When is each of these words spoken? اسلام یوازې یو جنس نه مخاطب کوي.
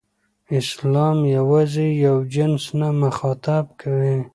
اسلام 0.59 1.17
یوازې 1.37 1.87
یو 2.05 2.17
جنس 2.33 2.63
نه 2.79 2.87
مخاطب 3.01 3.65
کوي. 3.81 4.17